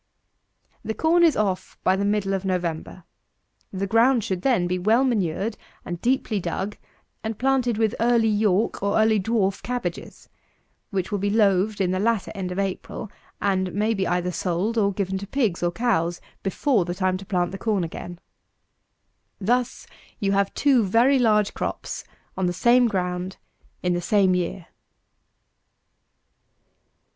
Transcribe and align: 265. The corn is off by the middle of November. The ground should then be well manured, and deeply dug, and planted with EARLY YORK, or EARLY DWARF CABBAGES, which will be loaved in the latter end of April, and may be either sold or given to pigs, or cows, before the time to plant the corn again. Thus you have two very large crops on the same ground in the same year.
265. 0.81 0.87
The 0.87 0.99
corn 0.99 1.23
is 1.23 1.37
off 1.37 1.77
by 1.83 1.95
the 1.95 2.03
middle 2.03 2.33
of 2.33 2.43
November. 2.43 3.03
The 3.71 3.85
ground 3.85 4.23
should 4.23 4.41
then 4.41 4.65
be 4.65 4.79
well 4.79 5.03
manured, 5.03 5.57
and 5.85 6.01
deeply 6.01 6.39
dug, 6.39 6.75
and 7.23 7.37
planted 7.37 7.77
with 7.77 7.93
EARLY 7.99 8.27
YORK, 8.27 8.81
or 8.81 8.97
EARLY 8.99 9.19
DWARF 9.19 9.61
CABBAGES, 9.61 10.27
which 10.89 11.11
will 11.11 11.19
be 11.19 11.29
loaved 11.29 11.79
in 11.79 11.91
the 11.91 11.99
latter 11.99 12.31
end 12.33 12.51
of 12.51 12.57
April, 12.57 13.11
and 13.39 13.71
may 13.75 13.93
be 13.93 14.07
either 14.07 14.31
sold 14.31 14.75
or 14.75 14.91
given 14.91 15.19
to 15.19 15.27
pigs, 15.27 15.61
or 15.61 15.71
cows, 15.71 16.19
before 16.41 16.83
the 16.83 16.95
time 16.95 17.15
to 17.17 17.25
plant 17.27 17.51
the 17.51 17.59
corn 17.59 17.83
again. 17.83 18.17
Thus 19.39 19.85
you 20.19 20.31
have 20.31 20.51
two 20.55 20.83
very 20.83 21.19
large 21.19 21.53
crops 21.53 22.03
on 22.35 22.47
the 22.47 22.53
same 22.53 22.87
ground 22.87 23.37
in 23.83 23.93
the 23.93 24.01
same 24.01 24.33
year. 24.33 24.65